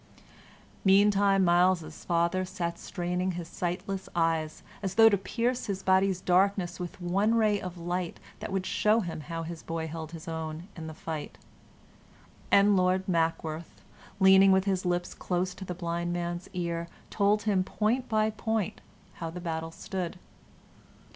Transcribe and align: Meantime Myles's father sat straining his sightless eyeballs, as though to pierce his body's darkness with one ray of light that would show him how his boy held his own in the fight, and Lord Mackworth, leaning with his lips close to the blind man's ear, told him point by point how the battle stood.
Meantime 0.83 1.43
Myles's 1.45 2.05
father 2.05 2.43
sat 2.43 2.79
straining 2.79 3.33
his 3.33 3.47
sightless 3.47 4.09
eyeballs, 4.15 4.63
as 4.81 4.95
though 4.95 5.09
to 5.09 5.15
pierce 5.15 5.67
his 5.67 5.83
body's 5.83 6.21
darkness 6.21 6.79
with 6.79 6.99
one 6.99 7.35
ray 7.35 7.61
of 7.61 7.77
light 7.77 8.19
that 8.39 8.51
would 8.51 8.65
show 8.65 9.01
him 9.01 9.21
how 9.21 9.43
his 9.43 9.61
boy 9.61 9.85
held 9.87 10.11
his 10.11 10.27
own 10.27 10.67
in 10.75 10.87
the 10.87 10.95
fight, 10.95 11.37
and 12.51 12.75
Lord 12.75 13.07
Mackworth, 13.07 13.83
leaning 14.19 14.51
with 14.51 14.65
his 14.65 14.85
lips 14.87 15.13
close 15.13 15.53
to 15.53 15.65
the 15.65 15.75
blind 15.75 16.11
man's 16.11 16.49
ear, 16.51 16.87
told 17.11 17.43
him 17.43 17.63
point 17.63 18.09
by 18.09 18.31
point 18.31 18.81
how 19.21 19.29
the 19.29 19.39
battle 19.39 19.69
stood. 19.69 20.17